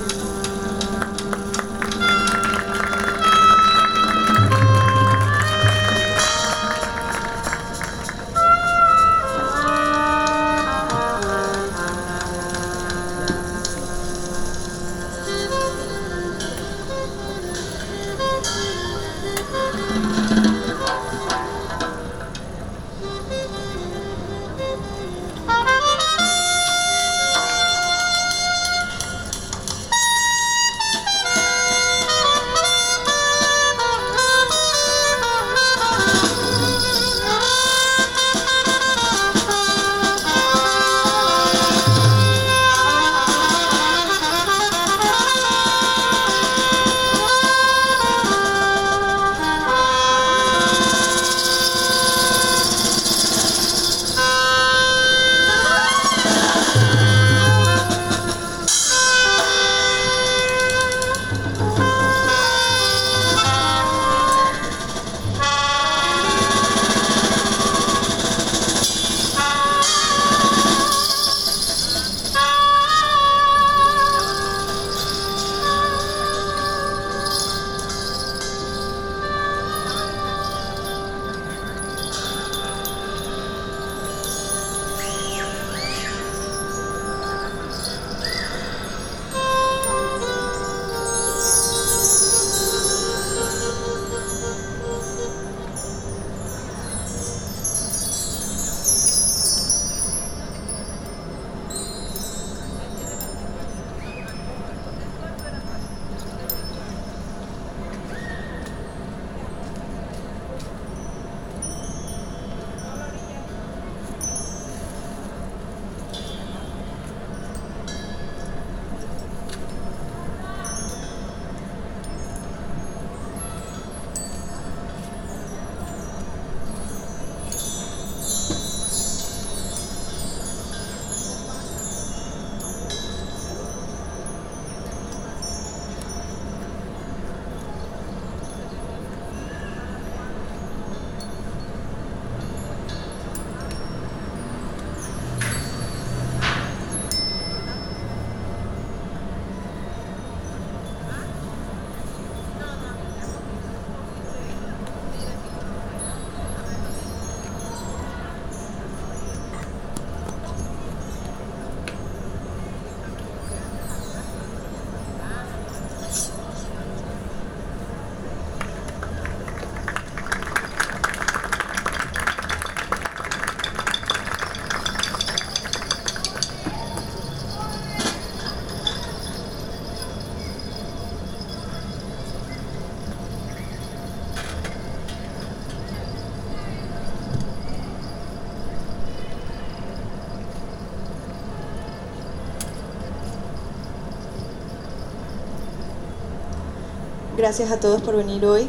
Gracias 197.41 197.71
a 197.71 197.81
todos 197.81 198.03
por 198.03 198.17
venir 198.17 198.45
hoy, 198.45 198.69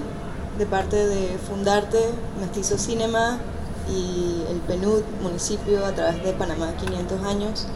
de 0.57 0.65
parte 0.65 0.95
de 0.95 1.37
Fundarte, 1.37 1.99
Mestizo 2.39 2.77
Cinema 2.77 3.37
y 3.89 4.43
el 4.49 4.59
PNUD, 4.61 5.01
municipio, 5.21 5.85
a 5.85 5.91
través 5.91 6.23
de 6.23 6.31
Panamá 6.31 6.71
500 6.79 7.21
años. 7.25 7.67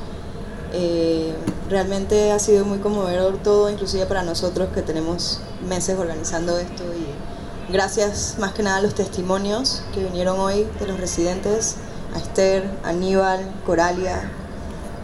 Eh, 0.71 1.35
realmente 1.69 2.31
ha 2.31 2.39
sido 2.39 2.63
muy 2.63 2.77
conmovedor 2.77 3.39
todo, 3.43 3.69
inclusive 3.69 4.05
para 4.05 4.23
nosotros 4.23 4.69
que 4.73 4.81
tenemos 4.83 5.41
meses 5.67 5.99
organizando 5.99 6.57
esto 6.57 6.85
y 6.85 7.73
gracias 7.73 8.37
más 8.39 8.53
que 8.53 8.63
nada 8.63 8.77
a 8.77 8.81
los 8.81 8.95
testimonios 8.95 9.83
que 9.93 10.01
vinieron 10.01 10.39
hoy 10.39 10.65
de 10.79 10.87
los 10.87 10.97
residentes, 10.97 11.75
a 12.15 12.19
Esther, 12.19 12.71
Aníbal, 12.85 13.41
Coralia. 13.65 14.31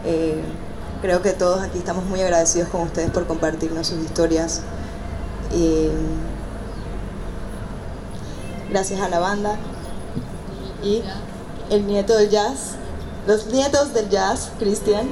Eh, 0.06 0.40
creo 1.02 1.20
que 1.20 1.32
todos 1.32 1.60
aquí 1.60 1.76
estamos 1.76 2.06
muy 2.06 2.22
agradecidos 2.22 2.70
con 2.70 2.80
ustedes 2.80 3.10
por 3.10 3.26
compartirnos 3.26 3.88
sus 3.88 4.02
historias 4.02 4.62
eh, 5.52 5.90
gracias 8.70 9.00
a 9.00 9.08
la 9.08 9.18
banda 9.18 9.56
y 10.82 11.02
el 11.70 11.86
nieto 11.86 12.16
del 12.16 12.30
jazz, 12.30 12.76
los 13.26 13.46
nietos 13.46 13.94
del 13.94 14.08
jazz, 14.08 14.50
Cristian, 14.58 15.08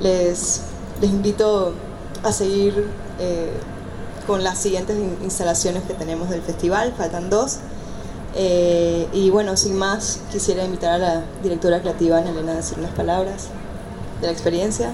les, 0.00 0.62
les 1.00 1.10
invito 1.10 1.72
a 2.22 2.32
seguir 2.32 2.88
eh, 3.18 3.52
con 4.26 4.42
las 4.42 4.58
siguientes 4.58 4.96
instalaciones 5.22 5.84
que 5.84 5.94
tenemos 5.94 6.28
del 6.28 6.42
festival, 6.42 6.92
faltan 6.96 7.30
dos. 7.30 7.58
Eh, 8.34 9.08
y 9.12 9.30
bueno, 9.30 9.56
sin 9.56 9.76
más, 9.76 10.20
quisiera 10.30 10.64
invitar 10.64 10.92
a 10.92 10.98
la 10.98 11.22
directora 11.42 11.80
creativa 11.80 12.18
Ana 12.18 12.30
Elena 12.30 12.52
a 12.52 12.56
decir 12.56 12.78
unas 12.78 12.92
palabras 12.92 13.46
de 14.20 14.26
la 14.26 14.32
experiencia. 14.32 14.90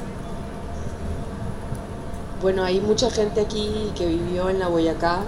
Bueno, 2.42 2.64
hay 2.64 2.80
mucha 2.80 3.08
gente 3.08 3.40
aquí 3.40 3.92
que 3.96 4.04
vivió 4.04 4.50
en 4.50 4.58
la 4.58 4.66
Boyacá 4.66 5.20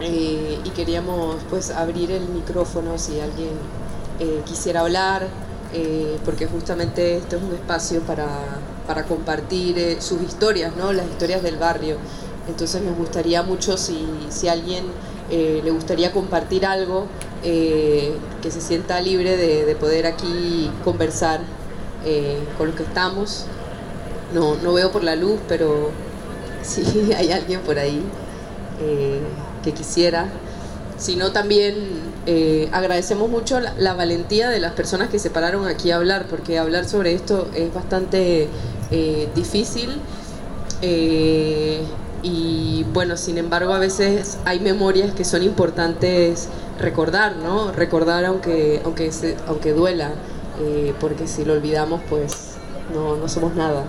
eh, 0.00 0.58
y 0.64 0.70
queríamos 0.70 1.36
pues 1.50 1.70
abrir 1.70 2.10
el 2.10 2.26
micrófono 2.30 2.98
si 2.98 3.20
alguien 3.20 3.50
eh, 4.18 4.40
quisiera 4.46 4.80
hablar, 4.80 5.28
eh, 5.74 6.18
porque 6.24 6.46
justamente 6.46 7.18
este 7.18 7.36
es 7.36 7.42
un 7.42 7.52
espacio 7.52 8.00
para, 8.00 8.26
para 8.86 9.04
compartir 9.04 9.98
sus 10.00 10.22
historias, 10.22 10.74
¿no? 10.76 10.94
las 10.94 11.06
historias 11.06 11.42
del 11.42 11.58
barrio. 11.58 11.98
Entonces 12.48 12.80
nos 12.80 12.96
gustaría 12.96 13.42
mucho 13.42 13.76
si, 13.76 14.06
si 14.30 14.48
alguien 14.48 14.84
le 15.30 15.70
gustaría 15.70 16.12
compartir 16.12 16.64
algo, 16.64 17.06
que 17.42 18.50
se 18.50 18.60
sienta 18.60 19.00
libre 19.00 19.36
de, 19.36 19.64
de 19.64 19.74
poder 19.74 20.06
aquí 20.06 20.70
conversar 20.84 21.40
con 22.58 22.66
los 22.68 22.76
que 22.76 22.82
estamos. 22.82 23.46
No, 24.34 24.56
no 24.56 24.74
veo 24.74 24.92
por 24.92 25.02
la 25.02 25.16
luz, 25.16 25.40
pero 25.48 25.90
si 26.64 27.12
hay 27.16 27.32
alguien 27.32 27.60
por 27.60 27.78
ahí 27.78 28.02
eh, 28.80 29.20
que 29.62 29.72
quisiera. 29.72 30.28
Sino 30.96 31.32
también 31.32 31.74
eh, 32.24 32.68
agradecemos 32.72 33.28
mucho 33.28 33.58
la, 33.58 33.94
valentía 33.94 34.48
de 34.48 34.60
las 34.60 34.72
personas 34.72 35.08
que 35.08 35.18
se 35.18 35.28
pararon 35.28 35.66
aquí 35.66 35.90
a 35.90 35.96
hablar, 35.96 36.26
porque 36.30 36.56
hablar 36.56 36.84
sobre 36.84 37.14
esto 37.14 37.48
es 37.54 37.74
bastante 37.74 38.48
eh, 38.90 39.28
difícil. 39.34 40.00
y 42.22 42.84
bueno, 42.92 43.16
sin 43.16 43.38
embargo, 43.38 43.72
a 43.72 43.78
veces 43.78 44.38
hay 44.44 44.60
memorias 44.60 45.12
que 45.14 45.24
son 45.24 45.42
importantes 45.42 46.48
recordar, 46.78 47.36
¿no? 47.36 47.72
Recordar 47.72 48.24
aunque, 48.24 48.80
aunque, 48.84 49.10
aunque 49.48 49.72
duela, 49.72 50.12
porque 51.00 51.26
si 51.26 51.44
lo 51.44 51.54
olvidamos, 51.54 52.00
pues 52.08 52.54
no, 52.94 53.16
no 53.16 53.28
somos 53.28 53.54
nada. 53.54 53.84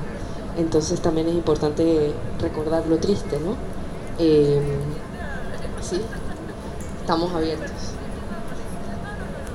Entonces 0.57 1.01
también 1.01 1.27
es 1.27 1.33
importante 1.33 2.13
recordar 2.39 2.87
lo 2.87 2.97
triste, 2.97 3.39
¿no? 3.39 3.55
Eh, 4.19 4.61
sí, 5.81 6.01
estamos 7.01 7.33
abiertos. 7.33 7.71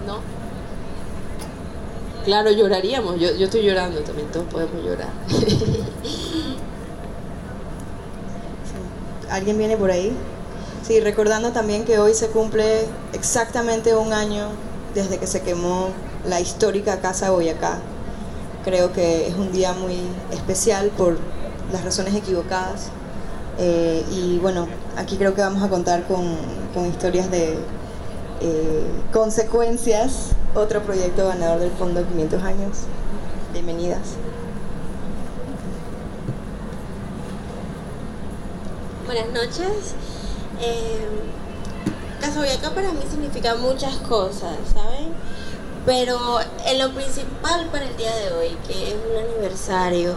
¿No? 0.07 0.19
Claro, 2.25 2.51
lloraríamos. 2.51 3.19
Yo, 3.19 3.35
yo 3.35 3.47
estoy 3.47 3.63
llorando 3.63 4.01
también, 4.01 4.29
todos 4.31 4.47
podemos 4.47 4.85
llorar. 4.85 5.09
¿Alguien 9.31 9.57
viene 9.57 9.77
por 9.77 9.91
ahí? 9.91 10.13
Sí, 10.87 11.01
recordando 11.01 11.53
también 11.53 11.85
que 11.85 11.99
hoy 11.99 12.15
se 12.15 12.29
cumple 12.29 12.87
exactamente 13.13 13.95
un 13.95 14.13
año 14.13 14.49
desde 14.95 15.19
que 15.19 15.27
se 15.27 15.41
quemó 15.43 15.91
la 16.29 16.41
histórica 16.41 17.01
Casa 17.01 17.31
Boyacá 17.31 17.79
Creo 18.65 18.93
que 18.93 19.29
es 19.29 19.35
un 19.35 19.53
día 19.53 19.73
muy 19.73 19.97
especial 20.33 20.91
por 20.97 21.19
las 21.73 21.85
razones 21.85 22.15
equivocadas. 22.15 22.89
Eh, 23.59 24.05
y 24.11 24.39
bueno, 24.39 24.69
aquí 24.97 25.17
creo 25.17 25.35
que 25.35 25.41
vamos 25.41 25.63
a 25.63 25.69
contar 25.69 26.05
con, 26.07 26.87
historias 26.87 27.31
de 27.31 27.59
eh, 28.41 28.87
consecuencias. 29.13 30.31
Otro 30.55 30.83
proyecto 30.83 31.29
ganador 31.29 31.61
del 31.61 31.71
Fondo 31.73 32.07
500 32.07 32.43
años. 32.43 32.79
Bienvenidas. 33.53 34.17
Buenas 39.07 39.29
noches. 39.29 39.95
Eh, 40.61 41.07
para 42.75 42.93
mí 42.93 43.01
significa 43.11 43.55
muchas 43.55 43.97
cosas, 43.97 44.57
¿saben? 44.73 45.09
Pero 45.87 46.41
en 46.67 46.79
lo 46.79 46.91
principal 46.91 47.67
para 47.73 47.87
el 47.87 47.97
día 47.97 48.15
de 48.15 48.33
hoy, 48.33 48.57
que 48.69 48.89
es 48.89 48.95
un 48.95 49.17
aniversario, 49.17 50.15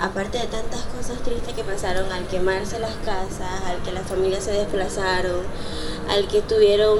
aparte 0.00 0.38
de 0.38 0.46
tantas 0.46 0.80
cosas 0.82 1.22
tristes 1.22 1.54
que 1.54 1.62
pasaron 1.62 2.10
al 2.10 2.26
quemarse 2.26 2.80
las 2.80 2.94
casas, 3.04 3.62
al 3.64 3.80
que 3.84 3.92
las 3.92 4.08
familias 4.08 4.42
se 4.42 4.52
desplazaron, 4.52 5.42
al 6.10 6.26
que 6.26 6.42
tuvieron 6.42 6.98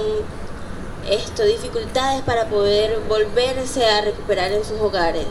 esto, 1.11 1.43
dificultades 1.43 2.23
para 2.23 2.47
poder 2.47 3.01
volverse 3.09 3.85
a 3.85 4.03
recuperar 4.03 4.53
en 4.53 4.65
sus 4.65 4.81
hogares. 4.81 5.27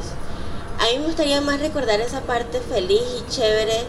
A 0.78 0.92
mí 0.92 1.00
me 1.00 1.06
gustaría 1.06 1.40
más 1.40 1.62
recordar 1.62 2.02
esa 2.02 2.20
parte 2.22 2.60
feliz 2.60 3.04
y 3.18 3.32
chévere 3.32 3.86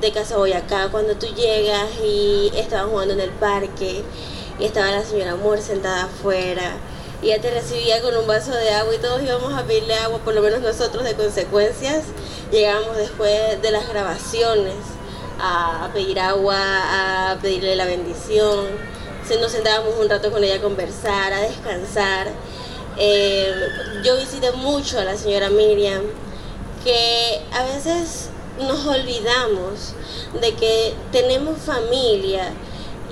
de 0.00 0.12
Casa 0.12 0.38
Boyacá, 0.38 0.88
cuando 0.90 1.16
tú 1.16 1.26
llegas 1.26 1.88
y 2.02 2.50
estaban 2.54 2.88
jugando 2.88 3.12
en 3.12 3.20
el 3.20 3.30
parque 3.30 4.02
y 4.58 4.64
estaba 4.64 4.90
la 4.90 5.04
señora 5.04 5.32
Amor 5.32 5.60
sentada 5.60 6.04
afuera 6.04 6.72
y 7.22 7.26
ella 7.26 7.40
te 7.40 7.50
recibía 7.50 8.00
con 8.00 8.16
un 8.16 8.26
vaso 8.26 8.52
de 8.52 8.70
agua 8.70 8.94
y 8.94 8.98
todos 8.98 9.22
íbamos 9.22 9.52
a 9.52 9.64
pedirle 9.64 9.94
agua, 9.94 10.20
por 10.20 10.34
lo 10.34 10.40
menos 10.40 10.60
nosotros 10.60 11.04
de 11.04 11.14
consecuencias. 11.14 12.04
Llegábamos 12.50 12.96
después 12.96 13.60
de 13.60 13.70
las 13.70 13.88
grabaciones 13.88 14.76
a, 15.38 15.90
pedir 15.92 16.18
agua, 16.18 16.56
a 17.32 17.38
pedirle 17.40 17.76
la 17.76 17.84
bendición. 17.84 18.66
Nos 19.40 19.52
sentábamos 19.52 19.94
un 20.00 20.08
rato 20.08 20.32
con 20.32 20.42
ella 20.42 20.56
a 20.56 20.60
conversar, 20.60 21.32
a 21.32 21.40
descansar. 21.40 22.28
Eh, 22.96 23.52
yo 24.02 24.16
visité 24.16 24.50
mucho 24.52 24.98
a 24.98 25.04
la 25.04 25.16
señora 25.16 25.50
Miriam, 25.50 26.02
que 26.82 27.40
a 27.52 27.62
veces 27.62 28.30
nos 28.58 28.84
olvidamos 28.86 29.94
de 30.40 30.54
que 30.54 30.94
tenemos 31.12 31.58
familia 31.58 32.52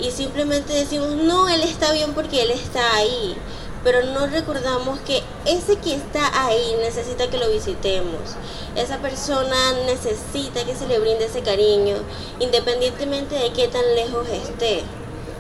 y 0.01 0.11
simplemente 0.11 0.73
decimos, 0.73 1.11
no, 1.11 1.49
él 1.49 1.63
está 1.63 1.93
bien 1.93 2.15
porque 2.15 2.43
él 2.43 2.51
está 2.51 2.97
ahí 2.97 3.37
pero 3.85 4.03
no 4.05 4.27
recordamos 4.27 4.99
que 5.01 5.23
ese 5.47 5.77
que 5.77 5.95
está 5.95 6.47
ahí 6.47 6.77
necesita 6.81 7.29
que 7.29 7.39
lo 7.39 7.49
visitemos. 7.51 8.37
Esa 8.77 8.99
persona 8.99 9.73
necesita 9.87 10.65
que 10.65 10.75
se 10.75 10.87
le 10.89 10.99
brinde 10.99 11.27
ese 11.27 11.43
cariño, 11.43 11.97
independientemente 12.41 13.35
de 13.35 13.53
qué 13.53 13.69
tan 13.69 13.95
lejos 13.95 14.29
esté. 14.29 14.83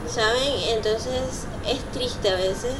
¿Saben? 0.09 0.55
Entonces 0.68 1.47
es 1.66 1.80
triste 1.93 2.30
a 2.30 2.36
veces 2.36 2.74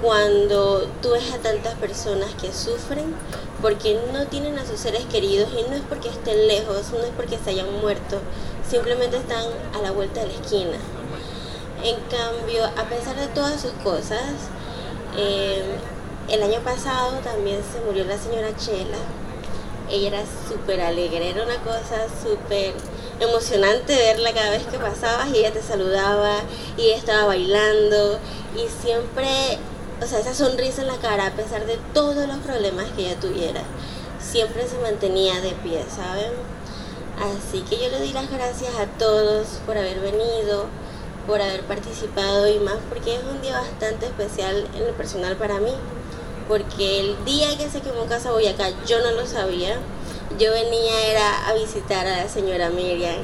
cuando 0.00 0.86
tú 1.00 1.10
ves 1.10 1.32
a 1.32 1.38
tantas 1.38 1.74
personas 1.74 2.28
que 2.40 2.52
sufren 2.52 3.14
porque 3.62 3.98
no 4.12 4.26
tienen 4.26 4.58
a 4.58 4.66
sus 4.66 4.78
seres 4.78 5.04
queridos 5.06 5.48
y 5.52 5.68
no 5.70 5.76
es 5.76 5.82
porque 5.88 6.10
estén 6.10 6.46
lejos, 6.46 6.90
no 6.92 6.98
es 6.98 7.12
porque 7.16 7.38
se 7.42 7.50
hayan 7.50 7.80
muerto, 7.80 8.20
simplemente 8.68 9.16
están 9.16 9.46
a 9.74 9.78
la 9.82 9.92
vuelta 9.92 10.20
de 10.20 10.26
la 10.26 10.34
esquina. 10.34 10.76
En 11.82 11.96
cambio, 12.10 12.64
a 12.64 12.84
pesar 12.84 13.16
de 13.16 13.28
todas 13.28 13.60
sus 13.60 13.72
cosas, 13.82 14.20
eh, 15.16 15.62
el 16.28 16.42
año 16.42 16.60
pasado 16.60 17.18
también 17.18 17.60
se 17.72 17.80
murió 17.80 18.04
la 18.04 18.18
señora 18.18 18.56
Chela. 18.56 18.98
Ella 19.90 20.08
era 20.08 20.22
súper 20.48 20.80
alegre, 20.80 21.30
era 21.30 21.44
una 21.44 21.58
cosa 21.58 22.06
súper 22.22 22.74
emocionante 23.20 23.94
verla 23.94 24.32
cada 24.32 24.50
vez 24.50 24.64
que 24.64 24.78
pasabas 24.78 25.28
y 25.28 25.38
ella 25.38 25.52
te 25.52 25.62
saludaba 25.62 26.36
y 26.76 26.90
estaba 26.90 27.26
bailando 27.26 28.18
y 28.56 28.66
siempre, 28.82 29.28
o 30.02 30.06
sea, 30.06 30.20
esa 30.20 30.34
sonrisa 30.34 30.82
en 30.82 30.88
la 30.88 30.96
cara 30.96 31.26
a 31.26 31.32
pesar 31.32 31.66
de 31.66 31.78
todos 31.92 32.26
los 32.26 32.38
problemas 32.38 32.86
que 32.96 33.06
ella 33.06 33.20
tuviera, 33.20 33.62
siempre 34.18 34.66
se 34.66 34.78
mantenía 34.78 35.40
de 35.40 35.50
pie, 35.50 35.84
¿saben? 35.94 36.32
Así 37.20 37.60
que 37.60 37.76
yo 37.76 37.90
le 37.90 37.98
doy 37.98 38.12
las 38.12 38.30
gracias 38.30 38.74
a 38.74 38.86
todos 38.98 39.46
por 39.66 39.78
haber 39.78 40.00
venido, 40.00 40.66
por 41.26 41.40
haber 41.40 41.62
participado 41.62 42.48
y 42.48 42.58
más 42.58 42.76
porque 42.88 43.16
es 43.16 43.22
un 43.22 43.40
día 43.40 43.58
bastante 43.58 44.06
especial 44.06 44.68
en 44.74 44.86
lo 44.86 44.92
personal 44.92 45.36
para 45.36 45.58
mí. 45.58 45.72
Porque 46.48 47.00
el 47.00 47.24
día 47.24 47.56
que 47.56 47.70
se 47.70 47.80
quemó 47.80 48.04
Casa 48.06 48.30
Boyacá 48.30 48.68
yo 48.86 49.00
no 49.00 49.12
lo 49.12 49.26
sabía. 49.26 49.78
Yo 50.38 50.52
venía 50.52 51.06
era 51.10 51.48
a 51.48 51.54
visitar 51.54 52.06
a 52.06 52.24
la 52.24 52.28
señora 52.28 52.70
Miriam. 52.70 53.16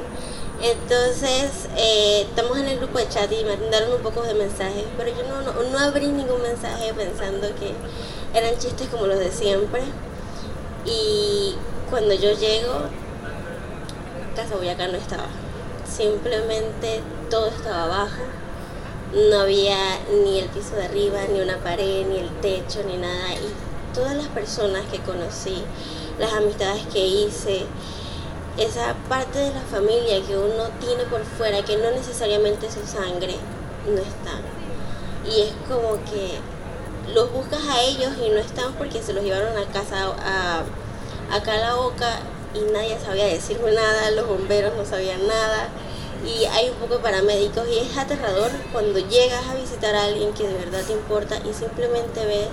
Entonces 0.61 1.67
eh, 1.75 2.21
estamos 2.29 2.57
en 2.57 2.67
el 2.67 2.77
grupo 2.77 2.99
de 2.99 3.09
chat 3.09 3.31
y 3.31 3.43
me 3.43 3.57
mandaron 3.57 3.93
un 3.93 4.01
poco 4.01 4.21
de 4.21 4.35
mensajes, 4.35 4.85
pero 4.95 5.09
yo 5.09 5.23
no, 5.23 5.41
no, 5.41 5.63
no 5.63 5.79
abrí 5.79 6.07
ningún 6.07 6.41
mensaje 6.41 6.93
pensando 6.93 7.47
que 7.55 7.73
eran 8.37 8.57
chistes 8.59 8.87
como 8.89 9.07
los 9.07 9.19
de 9.19 9.31
siempre. 9.31 9.81
Y 10.85 11.55
cuando 11.89 12.13
yo 12.13 12.31
llego, 12.33 12.81
Casa 14.35 14.55
Boyacá 14.55 14.87
no 14.87 14.97
estaba. 14.97 15.27
Simplemente 15.85 17.01
todo 17.31 17.47
estaba 17.47 17.85
abajo, 17.85 18.23
no 19.13 19.39
había 19.39 19.77
ni 20.23 20.39
el 20.39 20.49
piso 20.49 20.75
de 20.75 20.85
arriba, 20.85 21.19
ni 21.31 21.39
una 21.39 21.57
pared, 21.57 22.05
ni 22.05 22.17
el 22.19 22.29
techo, 22.41 22.83
ni 22.85 22.97
nada. 22.97 23.33
Y 23.33 23.93
todas 23.95 24.15
las 24.15 24.27
personas 24.27 24.81
que 24.91 24.99
conocí, 24.99 25.63
las 26.19 26.33
amistades 26.33 26.85
que 26.91 26.99
hice, 26.99 27.65
esa 28.57 28.95
parte 29.07 29.39
de 29.39 29.53
la 29.53 29.61
familia 29.61 30.21
que 30.27 30.37
uno 30.37 30.69
tiene 30.81 31.05
por 31.05 31.23
fuera, 31.23 31.63
que 31.63 31.77
no 31.77 31.89
necesariamente 31.91 32.67
es 32.67 32.73
su 32.73 32.85
sangre, 32.85 33.35
no 33.87 34.01
están. 34.01 34.41
Y 35.25 35.41
es 35.41 35.53
como 35.69 35.93
que 36.11 36.37
los 37.13 37.31
buscas 37.31 37.61
a 37.65 37.81
ellos 37.81 38.11
y 38.25 38.29
no 38.29 38.39
están 38.39 38.73
porque 38.73 39.01
se 39.01 39.13
los 39.13 39.23
llevaron 39.23 39.57
a 39.57 39.71
casa, 39.71 40.13
a, 40.19 40.63
acá 41.33 41.53
a 41.53 41.57
la 41.57 41.75
boca 41.75 42.19
y 42.53 42.71
nadie 42.73 42.99
sabía 42.99 43.25
decirme 43.25 43.71
nada, 43.71 44.11
los 44.11 44.27
bomberos 44.27 44.75
no 44.75 44.85
sabían 44.85 45.25
nada 45.25 45.69
y 46.25 46.45
hay 46.45 46.69
un 46.69 46.75
poco 46.77 46.95
de 46.95 46.99
paramédicos 47.01 47.67
y 47.67 47.79
es 47.79 47.97
aterrador 47.97 48.51
cuando 48.71 48.99
llegas 48.99 49.47
a 49.47 49.55
visitar 49.55 49.95
a 49.95 50.05
alguien 50.05 50.33
que 50.33 50.47
de 50.47 50.53
verdad 50.53 50.81
te 50.85 50.93
importa 50.93 51.37
y 51.49 51.53
simplemente 51.53 52.25
ves 52.25 52.47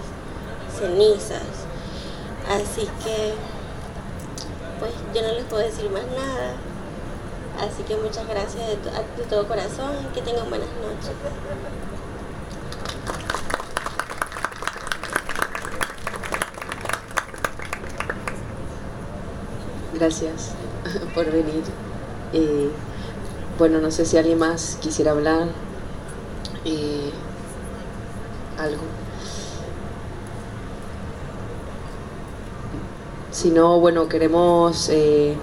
cenizas. 0.79 1.43
Así 2.49 2.89
que, 3.05 3.35
pues 4.81 4.93
yo 5.15 5.23
no 5.23 5.33
les 5.35 5.45
puedo 5.45 5.63
decir 5.63 5.91
más 5.91 6.05
nada. 6.17 6.55
Así 7.61 7.83
que 7.83 7.97
muchas 7.97 8.27
gracias 8.29 8.67
de, 8.69 8.77
to- 8.77 8.91
de 9.17 9.25
todo 9.29 9.49
corazón 9.49 9.93
que 10.15 10.23
tengan 10.23 10.49
buenas 10.49 10.69
noches. 10.81 11.13
Gracias 19.95 20.51
por 21.15 21.27
venir. 21.31 21.63
Eh, 22.33 22.71
bueno, 23.59 23.81
no 23.81 23.91
sé 23.91 24.05
si 24.05 24.17
alguien 24.17 24.39
más 24.39 24.79
quisiera 24.81 25.11
hablar. 25.11 25.49
Eh, 26.65 27.11
algo. 28.59 28.83
Si 33.31 33.51
no, 33.51 33.79
bueno, 33.79 34.09
queremos 34.09 34.89
eh, 34.91 35.35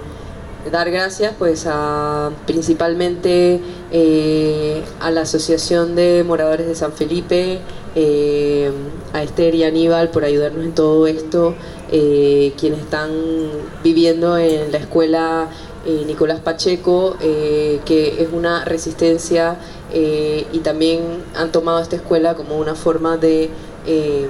dar 0.70 0.90
gracias 0.90 1.34
pues 1.38 1.66
a 1.66 2.30
principalmente 2.46 3.60
eh, 3.90 4.82
a 5.00 5.10
la 5.10 5.22
Asociación 5.22 5.94
de 5.94 6.22
Moradores 6.26 6.66
de 6.66 6.74
San 6.74 6.92
Felipe, 6.92 7.60
eh, 7.94 8.70
a 9.14 9.22
Esther 9.22 9.54
y 9.54 9.64
Aníbal 9.64 10.10
por 10.10 10.24
ayudarnos 10.24 10.64
en 10.64 10.74
todo 10.74 11.06
esto, 11.06 11.54
quienes 11.88 12.80
están 12.80 13.10
viviendo 13.82 14.36
en 14.36 14.72
la 14.72 14.78
escuela 14.78 15.48
eh, 15.86 16.04
Nicolás 16.06 16.40
Pacheco, 16.40 17.16
eh, 17.20 17.80
que 17.84 18.22
es 18.22 18.28
una 18.32 18.64
resistencia 18.64 19.56
eh, 19.92 20.46
y 20.52 20.58
también 20.58 21.00
han 21.34 21.52
tomado 21.52 21.80
esta 21.80 21.96
escuela 21.96 22.34
como 22.34 22.58
una 22.58 22.74
forma 22.74 23.16
de... 23.16 23.50
eh, 23.86 24.28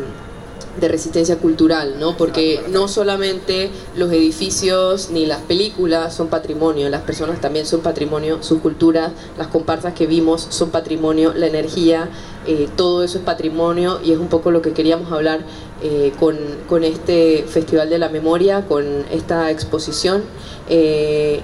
de 0.81 0.89
resistencia 0.89 1.39
cultural, 1.39 1.95
¿no? 1.99 2.19
Porque 2.19 2.61
no 2.69 2.87
solamente 2.87 3.71
los 3.97 4.13
edificios 4.13 5.09
ni 5.11 5.25
las 5.25 5.41
películas 5.41 6.15
son 6.15 6.29
patrimonio, 6.29 6.91
las 6.91 7.01
personas 7.01 7.41
también 7.41 7.65
son 7.65 7.81
patrimonio, 7.81 8.43
sus 8.43 8.61
culturas, 8.61 9.13
las 9.39 9.47
comparsas 9.47 9.95
que 9.95 10.07
vimos 10.07 10.47
son 10.51 10.69
patrimonio, 10.71 11.33
la 11.35 11.47
energía, 11.47 12.11
eh, 12.47 12.69
todo 12.77 13.03
eso 13.03 13.19
es 13.19 13.25
patrimonio 13.25 14.01
y 14.05 14.13
es 14.13 14.19
un 14.19 14.29
poco 14.29 14.51
lo 14.51 14.63
que 14.63 14.73
queríamos 14.73 15.11
hablar 15.11 15.41
eh, 15.83 16.13
con, 16.19 16.85
este 16.85 17.45
Festival 17.49 17.91
de 17.91 17.99
la 17.99 18.09
Memoria, 18.09 18.65
con 18.67 19.05
esta 19.11 19.51
exposición. 19.51 20.23
eh, 20.69 21.41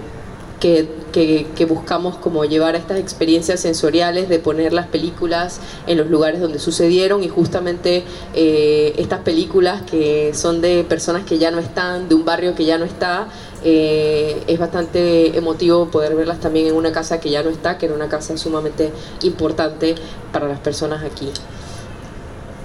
que, 0.61 1.67
buscamos 1.69 2.17
como 2.19 2.45
llevar 2.45 2.77
a 2.77 2.79
estas 2.79 3.01
experiencias 3.01 3.59
sensoriales 3.59 4.29
de 4.29 4.39
poner 4.39 4.73
las 4.73 4.87
películas 4.87 5.59
en 5.89 5.99
los 5.99 6.09
lugares 6.09 6.41
donde 6.41 6.61
sucedieron 6.61 7.25
y 7.25 7.29
justamente 7.29 8.05
estas 8.33 9.21
películas 9.21 9.83
que 9.83 10.33
son 10.35 10.61
de 10.61 10.85
personas 10.85 11.25
que 11.25 11.39
ya 11.39 11.51
no 11.51 11.59
están, 11.59 12.09
de 12.09 12.15
un 12.15 12.25
barrio 12.25 12.55
que 12.55 12.65
ya 12.65 12.79
no 12.79 12.85
está, 12.85 13.27
eh, 13.65 14.43
es 14.47 14.59
bastante 14.59 15.37
emotivo 15.37 15.91
poder 15.91 16.15
verlas 16.15 16.41
también 16.41 16.67
en 16.67 16.75
una 16.75 16.93
casa 16.93 17.21
que 17.21 17.31
ya 17.31 17.43
no 17.43 17.51
está, 17.51 17.79
que 17.79 17.87
era 17.87 17.95
una 17.95 18.09
casa 18.09 18.37
sumamente 18.37 18.93
importante 19.23 19.95
para 20.33 20.49
las 20.49 20.59
personas 20.61 21.05
aquí. 21.05 21.31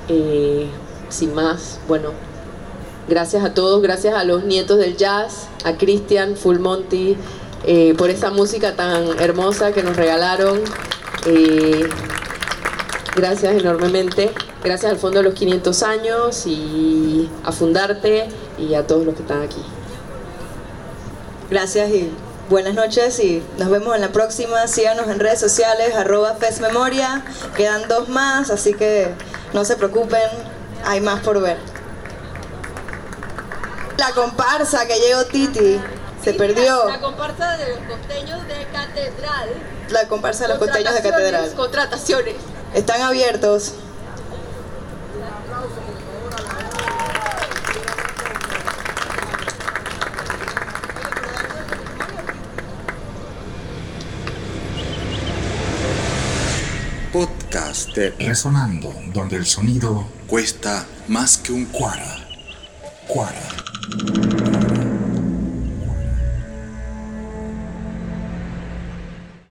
Eh, 0.10 0.68
sin 1.10 1.34
más, 1.34 1.80
bueno, 1.88 2.12
Gracias 3.10 3.45
a 3.45 3.54
todos, 3.54 3.82
gracias 3.82 4.14
a 4.16 4.26
los 4.26 4.43
nietos 4.43 4.80
del 4.80 4.98
jazz, 4.98 5.48
a 5.64 5.78
Cristian, 5.78 6.36
Full 6.36 6.60
Monty, 6.60 7.16
eh, 7.66 7.93
por 7.98 8.10
esa 8.10 8.32
música 8.32 8.76
tan 8.76 9.18
hermosa 9.22 9.72
que 9.72 9.82
nos 9.82 9.95
regalaron. 9.95 10.60
Gracias 13.16 13.56
enormemente. 13.56 14.32
Gracias 14.64 14.91
al 14.91 14.98
Fondo 14.98 15.20
de 15.20 15.24
los 15.24 15.34
500 15.34 15.84
años 15.84 16.45
y 16.45 17.30
a 17.43 17.52
Fundarte 17.52 18.28
y 18.60 18.74
a 18.74 18.86
todos 18.86 19.06
los 19.06 19.16
que 19.16 19.22
están 19.22 19.41
aquí. 19.41 19.62
Gracias 21.50 21.89
y 21.91 22.12
buenas 22.50 22.74
noches 22.74 23.20
y 23.20 23.41
nos 23.58 23.70
vemos 23.70 23.95
en 23.95 24.02
la 24.02 24.10
próxima. 24.10 24.68
Síganos 24.68 25.08
en 25.08 25.18
redes 25.18 25.39
sociales, 25.39 25.95
arroba 25.95 26.36
Festmemoria. 26.36 27.24
Quedan 27.56 27.88
dos 27.88 28.10
más, 28.10 28.50
así 28.50 28.74
que 28.74 29.14
no 29.54 29.64
se 29.64 29.78
preocupen, 29.78 30.30
hay 30.84 31.00
más 31.00 31.22
por 31.22 31.39
ver. 31.39 31.58
La 33.98 34.12
comparsa 34.12 34.86
que 34.88 35.00
llegó 35.00 35.24
Titi, 35.24 35.80
se 36.22 36.34
perdió. 36.34 36.89
La 36.89 37.00
comparsa 37.00 37.56
de 37.56 37.70
los 37.70 37.80
costeños 37.80 38.45
de 38.45 38.68
Catedral. 38.74 39.50
La 39.89 40.08
comparsa 40.10 40.43
de 40.43 40.50
los 40.50 40.60
costeños 40.60 40.95
de 40.95 41.02
Catedral. 41.02 41.54
Contrataciones. 41.54 42.36
Están 42.74 43.02
abiertos. 43.04 43.74
Podcast 57.58 57.95
de 57.95 58.12
Resonando, 58.12 58.93
donde 59.14 59.36
el 59.36 59.45
sonido 59.47 60.08
cuesta 60.28 60.86
más 61.08 61.39
que 61.39 61.53
un 61.53 61.66
cuara. 61.66 62.28
cuara. 63.08 64.27